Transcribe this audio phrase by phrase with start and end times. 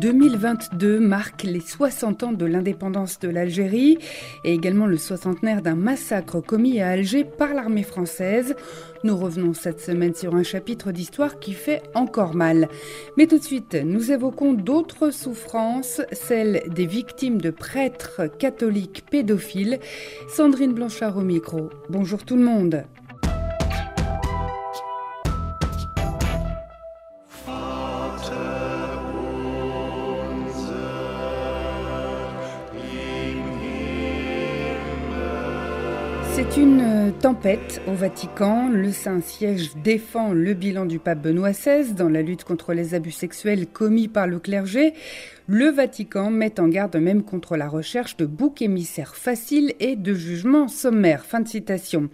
[0.00, 3.98] 2022 marque les 60 ans de l'indépendance de l'Algérie
[4.44, 8.54] et également le soixantenaire d'un massacre commis à Alger par l'armée française.
[9.04, 12.68] Nous revenons cette semaine sur un chapitre d'histoire qui fait encore mal.
[13.18, 19.80] Mais tout de suite, nous évoquons d'autres souffrances, celles des victimes de prêtres catholiques pédophiles.
[20.28, 21.68] Sandrine Blanchard au micro.
[21.90, 22.84] Bonjour tout le monde.
[36.40, 38.70] C'est une euh, tempête au Vatican.
[38.70, 43.10] Le Saint-Siège défend le bilan du pape Benoît XVI dans la lutte contre les abus
[43.10, 44.94] sexuels commis par le clergé.
[45.52, 50.14] Le Vatican met en garde même contre la recherche de boucs émissaires faciles et de
[50.14, 51.24] jugements sommaires.
[51.24, 52.08] Fin de citation.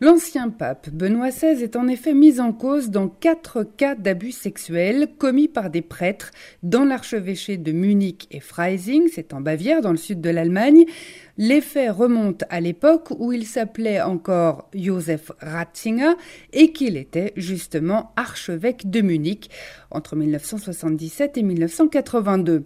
[0.00, 5.08] L'ancien pape Benoît XVI est en effet mis en cause dans quatre cas d'abus sexuels
[5.18, 6.30] commis par des prêtres
[6.62, 10.84] dans l'archevêché de Munich et Freising, c'est en Bavière, dans le sud de l'Allemagne.
[11.38, 16.12] Les faits remontent à l'époque où il s'appelait encore Joseph Ratzinger
[16.52, 19.50] et qu'il était justement archevêque de Munich
[19.96, 22.62] entre 1977 et 1982.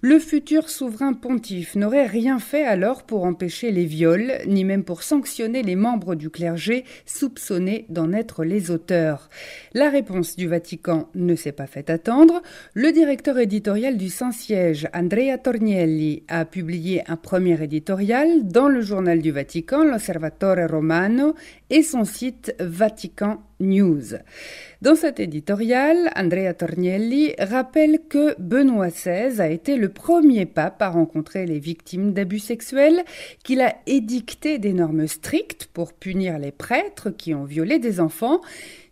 [0.00, 5.02] Le futur souverain pontife n'aurait rien fait alors pour empêcher les viols, ni même pour
[5.02, 9.28] sanctionner les membres du clergé soupçonnés d'en être les auteurs.
[9.74, 12.42] La réponse du Vatican ne s'est pas fait attendre.
[12.74, 19.20] Le directeur éditorial du Saint-Siège, Andrea Tornielli, a publié un premier éditorial dans le journal
[19.20, 21.34] du Vatican, l'Osservatore Romano,
[21.70, 29.76] et son site Vatican Dans cet éditorial, Andrea Tornielli rappelle que Benoît XVI a été
[29.76, 33.02] le premier pape à rencontrer les victimes d'abus sexuels,
[33.42, 38.40] qu'il a édicté des normes strictes pour punir les prêtres qui ont violé des enfants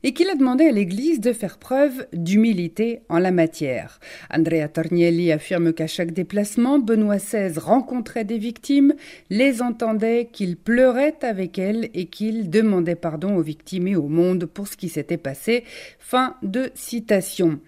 [0.06, 3.98] et qu'il a demandé à l'Église de faire preuve d'humilité en la matière.
[4.32, 8.94] Andrea Tornielli affirme qu'à chaque déplacement, Benoît XVI rencontrait des victimes,
[9.30, 14.44] les entendait, qu'il pleurait avec elles et qu'il demandait pardon aux victimes et au monde
[14.46, 15.64] pour ce qui s'était passé.
[15.98, 17.58] Fin de citation.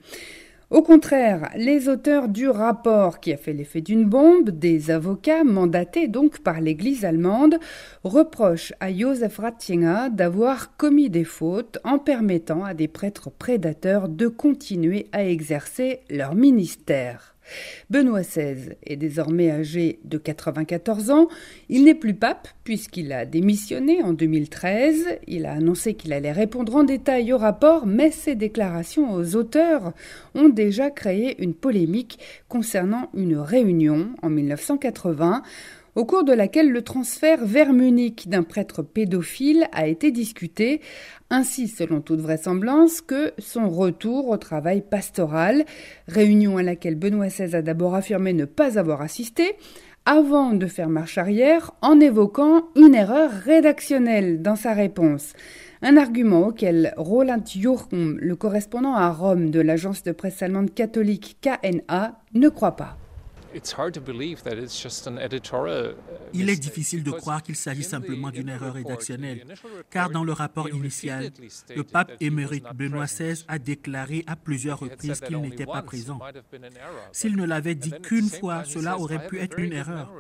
[0.71, 6.09] Au contraire, les auteurs du rapport qui a fait l'effet d'une bombe, des avocats mandatés
[6.09, 7.59] donc par l'Église allemande,
[8.05, 14.29] reprochent à Josef Ratzinger d'avoir commis des fautes en permettant à des prêtres prédateurs de
[14.29, 17.38] continuer à exercer leur ministère.
[17.91, 21.29] Benoît XVI est désormais âgé de 94 ans.
[21.69, 25.19] Il n'est plus pape puisqu'il a démissionné en 2013.
[25.27, 29.93] Il a annoncé qu'il allait répondre en détail au rapport, mais ses déclarations aux auteurs
[30.35, 35.43] ont déjà créé une polémique concernant une réunion en 1980
[35.99, 40.81] au cours de laquelle le transfert vers Munich d'un prêtre pédophile a été discuté,
[41.29, 45.65] ainsi selon toute vraisemblance que son retour au travail pastoral,
[46.07, 49.57] réunion à laquelle Benoît XVI a d'abord affirmé ne pas avoir assisté,
[50.07, 55.33] avant de faire marche arrière en évoquant une erreur rédactionnelle dans sa réponse.
[55.83, 61.39] Un argument auquel Roland Jurkum, le correspondant à Rome de l'agence de presse allemande catholique
[61.41, 62.99] KNA, ne croit pas.
[66.35, 69.45] Il est difficile de croire qu'il s'agit simplement d'une erreur rédactionnelle,
[69.91, 71.31] car dans le rapport initial,
[71.75, 76.19] le pape émérite Benoît XVI a déclaré à plusieurs reprises qu'il n'était pas présent.
[77.13, 80.13] S'il ne l'avait dit qu'une fois, cela aurait pu être une erreur.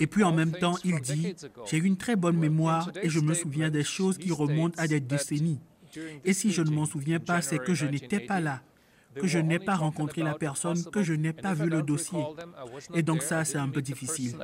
[0.00, 1.34] Et puis en même temps, il dit,
[1.70, 5.00] j'ai une très bonne mémoire et je me souviens des choses qui remontent à des
[5.00, 5.60] décennies.
[6.24, 8.62] Et si je ne m'en souviens pas, c'est que je n'étais pas là
[9.14, 12.24] que je n'ai pas rencontré la personne, que je n'ai pas vu le dossier.
[12.94, 14.36] Et donc ça, c'est un peu difficile.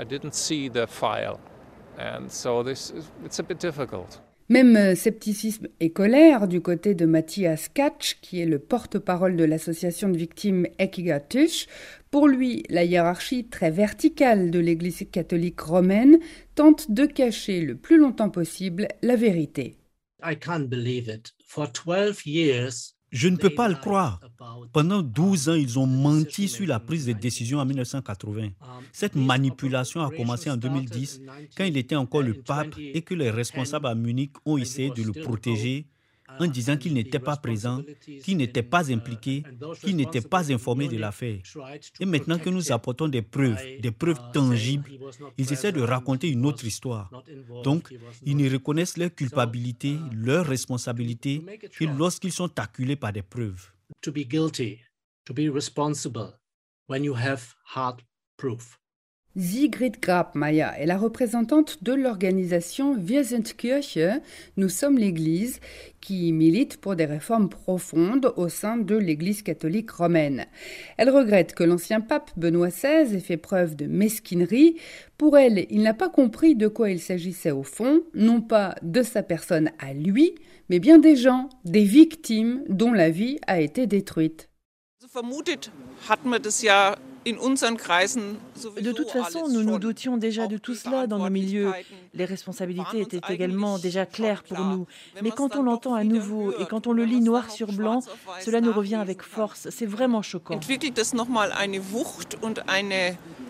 [4.48, 9.44] Même euh, scepticisme et colère du côté de Matthias Katsch, qui est le porte-parole de
[9.44, 11.68] l'association de victimes Ekiga Tush.
[12.10, 16.18] Pour lui, la hiérarchie très verticale de l'Église catholique romaine
[16.56, 19.76] tente de cacher le plus longtemps possible la vérité.
[20.20, 21.32] I can't believe it.
[21.46, 24.20] For 12 years, je ne peux pas le croire.
[24.72, 28.50] Pendant 12 ans, ils ont menti sur la prise de décision en 1980.
[28.92, 31.20] Cette manipulation a commencé en 2010,
[31.56, 35.02] quand il était encore le pape et que les responsables à Munich ont essayé de
[35.02, 35.86] le protéger
[36.38, 37.82] en disant qu'il n'était pas présent,
[38.22, 39.42] qu'il n'était pas impliqué,
[39.82, 41.40] qu'il n'était pas informé de l'affaire.
[41.98, 44.90] Et maintenant que nous apportons des preuves, des preuves tangibles,
[45.38, 47.10] ils essaient de raconter une autre histoire.
[47.64, 47.92] Donc,
[48.24, 51.42] ils ne reconnaissent leur culpabilité, leur responsabilité
[51.76, 53.70] que lorsqu'ils sont acculés par des preuves.
[54.02, 54.78] To be guilty,
[55.24, 56.38] to be responsible
[56.88, 58.02] when you have hard
[58.36, 58.79] proof.
[59.40, 63.98] Sigrid Grabmeier est la représentante de l'organisation Wir sind Kirche,
[64.56, 65.60] Nous sommes l'Église,
[66.00, 70.46] qui milite pour des réformes profondes au sein de l'Église catholique romaine.
[70.98, 74.76] Elle regrette que l'ancien pape Benoît XVI ait fait preuve de mesquinerie.
[75.16, 79.02] Pour elle, il n'a pas compris de quoi il s'agissait au fond, non pas de
[79.02, 80.34] sa personne à lui,
[80.68, 84.50] mais bien des gens, des victimes dont la vie a été détruite.
[87.26, 91.72] De toute façon, nous nous doutions déjà de tout cela dans nos milieux.
[92.14, 94.86] Les responsabilités étaient également déjà claires pour nous.
[95.22, 98.00] Mais quand on l'entend à nouveau et quand on le lit noir sur blanc,
[98.40, 99.68] cela nous revient avec force.
[99.70, 100.58] C'est vraiment choquant.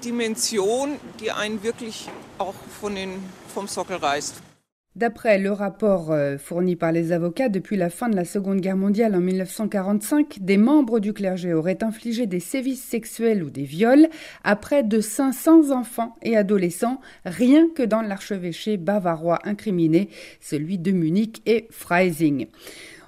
[0.01, 2.09] Dimension, die einen wirklich
[2.39, 3.23] auch von den,
[3.55, 4.50] vom Sockel reißt?
[4.97, 8.77] D'après le rapport euh, fourni par les avocats, depuis la fin de la Seconde Guerre
[8.77, 14.09] mondiale en 1945, des membres du clergé auraient infligé des sévices sexuels ou des viols
[14.43, 20.09] à près de 500 enfants et adolescents, rien que dans l'archevêché bavarois incriminé,
[20.41, 22.49] celui de Munich et Freising.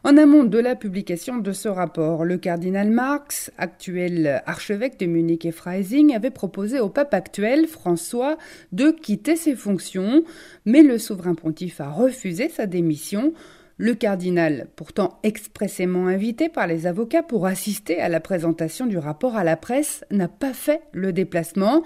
[0.05, 5.45] En amont de la publication de ce rapport, le cardinal Marx, actuel archevêque de Munich
[5.45, 8.37] et Freising, avait proposé au pape actuel, François,
[8.73, 10.25] de quitter ses fonctions,
[10.65, 13.33] mais le souverain pontife a refusé sa démission.
[13.77, 19.37] Le cardinal, pourtant expressément invité par les avocats pour assister à la présentation du rapport
[19.37, 21.85] à la presse, n'a pas fait le déplacement.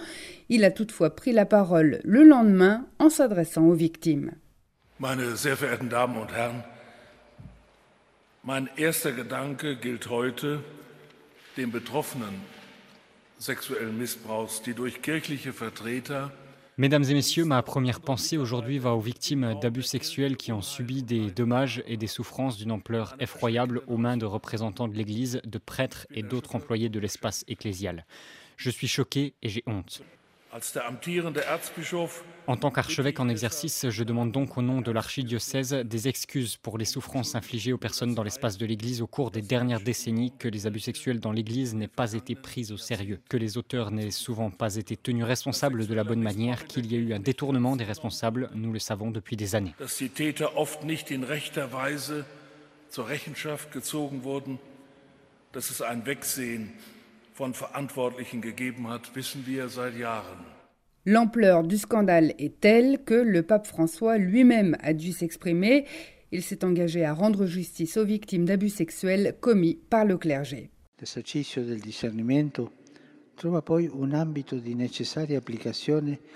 [0.49, 4.31] Il a toutefois pris la parole le lendemain en s'adressant aux victimes.
[8.47, 10.63] Mein erster Gedanke gilt heute
[11.57, 12.41] den Betroffenen
[13.39, 16.31] sexuellen Missbrauchs, die durch kirchliche Vertreter
[16.79, 21.03] Mesdames et messieurs, ma première pensée aujourd'hui va aux victimes d'abus sexuels qui ont subi
[21.03, 25.59] des dommages et des souffrances d'une ampleur effroyable aux mains de représentants de l'Église, de
[25.59, 28.05] prêtres et d'autres employés de l'espace ecclésial.
[28.59, 30.03] Je suis choqué et j'ai honte.
[32.47, 36.79] En tant qu'archevêque en exercice, je demande donc au nom de l'archidiocèse des excuses pour
[36.79, 40.49] les souffrances infligées aux personnes dans l'espace de l'Église au cours des dernières décennies, que
[40.49, 44.11] les abus sexuels dans l'Église n'aient pas été pris au sérieux, que les auteurs n'aient
[44.11, 47.77] souvent pas été tenus responsables de la bonne manière, qu'il y a eu un détournement
[47.77, 49.75] des responsables, nous le savons depuis des années.
[61.05, 65.85] L'ampleur du scandale est telle que le pape François lui-même a dû s'exprimer.
[66.33, 70.71] Il s'est engagé à rendre justice aux victimes d'abus sexuels commis par le clergé.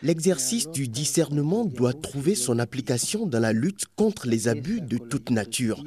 [0.03, 5.31] L'exercice du discernement doit trouver son application dans la lutte contre les abus de toute
[5.31, 5.83] nature.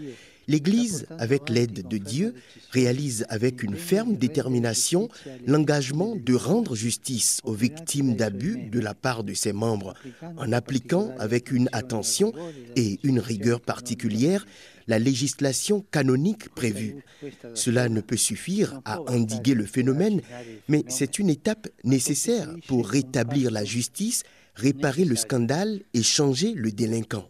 [0.47, 2.35] L'Église, avec l'aide de Dieu,
[2.71, 5.09] réalise avec une ferme détermination
[5.47, 9.93] l'engagement de rendre justice aux victimes d'abus de la part de ses membres,
[10.37, 12.33] en appliquant avec une attention
[12.75, 14.45] et une rigueur particulière
[14.87, 17.03] la législation canonique prévue.
[17.53, 20.21] Cela ne peut suffire à endiguer le phénomène,
[20.67, 24.23] mais c'est une étape nécessaire pour rétablir la justice,
[24.55, 27.29] réparer le scandale et changer le délinquant.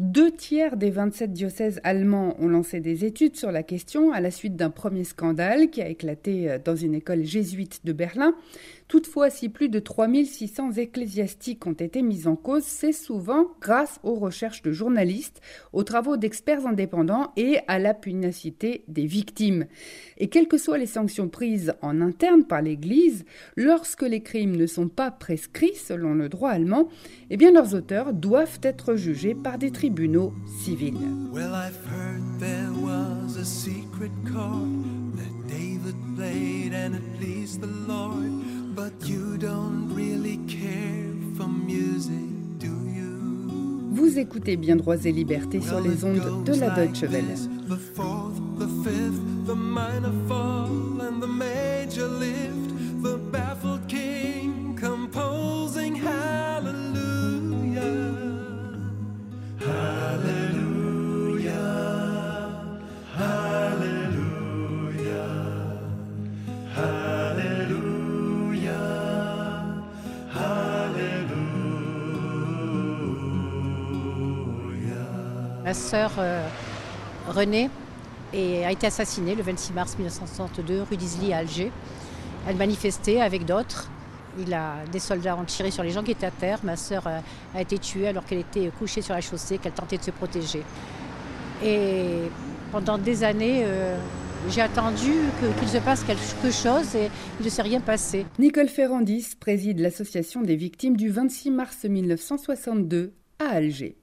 [0.00, 4.32] Deux tiers des 27 diocèses allemands ont lancé des études sur la question à la
[4.32, 8.34] suite d'un premier scandale qui a éclaté euh, dans une école jésuite de Berlin.
[8.94, 14.14] Toutefois, si plus de 3600 ecclésiastiques ont été mis en cause, c'est souvent grâce aux
[14.14, 15.40] recherches de journalistes,
[15.72, 19.66] aux travaux d'experts indépendants et à la pugnacité des victimes.
[20.16, 23.24] Et quelles que soient les sanctions prises en interne par l'Église,
[23.56, 26.88] lorsque les crimes ne sont pas prescrits selon le droit allemand,
[27.30, 30.32] eh bien leurs auteurs doivent être jugés par des tribunaux
[30.62, 30.94] civils.
[43.92, 47.24] Vous écoutez bien droits et libertés sur les ondes de la Deutsche Welle.
[75.74, 76.46] Sœur euh,
[77.28, 77.68] Renée
[78.32, 81.70] a été assassinée le 26 mars 1962 rue d'Isly à Alger.
[82.48, 83.88] Elle manifestait avec d'autres.
[84.38, 86.58] Il a, des soldats ont tiré sur les gens qui étaient à terre.
[86.64, 87.20] Ma sœur euh,
[87.54, 90.62] a, été tuée alors qu'elle était couchée sur la chaussée, qu'elle tentait de se protéger.
[91.62, 92.22] Et
[92.72, 93.96] pendant des années, euh,
[94.50, 95.12] J'ai attendu
[95.58, 97.08] qu'il se passe quelque chose et
[97.40, 98.26] il ne s'est rien passé.
[98.38, 103.96] Nicole Ferrandis préside l'association des victimes du 26 mars 1962 à Alger.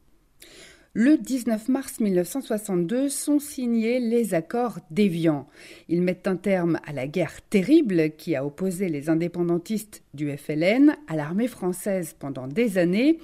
[0.93, 5.47] Le 19 mars 1962 sont signés les accords d'Évian.
[5.87, 10.97] Ils mettent un terme à la guerre terrible qui a opposé les indépendantistes du FLN
[11.07, 13.19] à l'armée française pendant des années.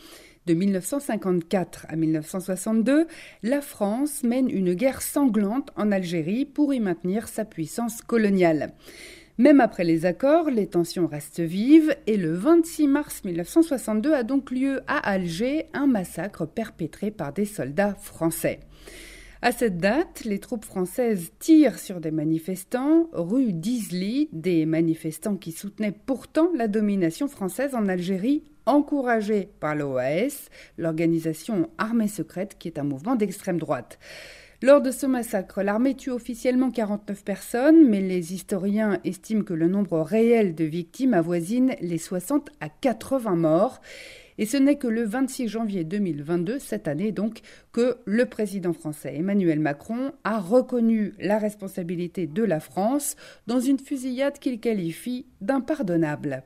[0.45, 3.05] De 1954 à 1962,
[3.43, 8.71] la France mène une guerre sanglante en Algérie pour y maintenir sa puissance coloniale.
[9.39, 14.49] Même après les accords, les tensions restent vives et le 26 mars 1962 a donc
[14.49, 18.61] lieu à Alger un massacre perpétré par des soldats français.
[19.43, 25.51] À cette date, les troupes françaises tirent sur des manifestants rue d'Isly, des manifestants qui
[25.51, 32.79] soutenaient pourtant la domination française en Algérie, encouragés par l'OAS, l'organisation armée secrète qui est
[32.79, 33.99] un mouvement d'extrême droite.
[34.63, 39.67] Lors de ce massacre, l'armée tue officiellement 49 personnes, mais les historiens estiment que le
[39.67, 43.81] nombre réel de victimes avoisine les 60 à 80 morts.
[44.39, 49.15] Et ce n'est que le 26 janvier 2022, cette année donc, que le président français
[49.15, 56.41] Emmanuel Macron a reconnu la responsabilité de la France dans une fusillade qu'il qualifie d'impardonnable.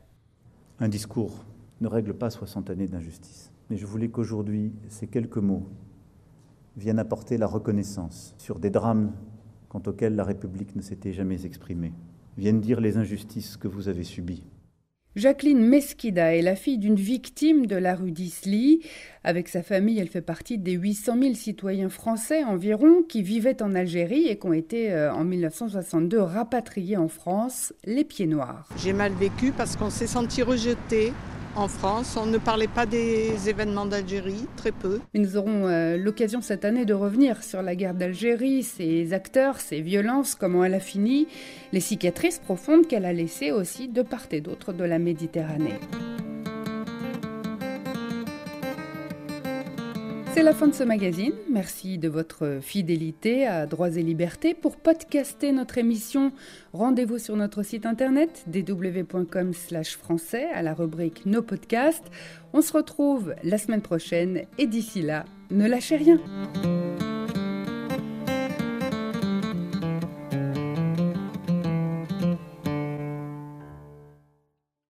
[0.81, 1.45] Un discours
[1.79, 3.53] ne règle pas 60 années d'injustice.
[3.69, 5.69] Mais je voulais qu'aujourd'hui, ces quelques mots
[6.77, 9.13] viennent apporter la reconnaissance sur des drames
[9.69, 11.93] quant auxquels la République ne s'était jamais exprimée,
[12.37, 14.43] viennent dire les injustices que vous avez subies.
[15.17, 18.79] Jacqueline Mesquida est la fille d'une victime de la rue d'Isly.
[19.25, 23.75] Avec sa famille, elle fait partie des 800 000 citoyens français environ qui vivaient en
[23.75, 28.69] Algérie et qui ont été euh, en 1962 rapatriés en France, les pieds noirs.
[28.77, 31.11] J'ai mal vécu parce qu'on s'est senti rejeté,
[31.55, 32.17] en France.
[32.21, 34.99] On ne parlait pas des événements d'Algérie, très peu.
[35.13, 39.59] Mais nous aurons euh, l'occasion cette année de revenir sur la guerre d'Algérie, ses acteurs,
[39.59, 41.27] ses violences, comment elle a fini,
[41.73, 45.79] les cicatrices profondes qu'elle a laissées aussi de part et d'autre de la Méditerranée.
[50.33, 51.33] C'est la fin de ce magazine.
[51.49, 54.53] Merci de votre fidélité à Droits et Libertés.
[54.53, 56.31] Pour podcaster notre émission,
[56.71, 62.09] rendez-vous sur notre site internet www.com/français à la rubrique Nos podcasts.
[62.53, 66.17] On se retrouve la semaine prochaine et d'ici là, ne lâchez rien.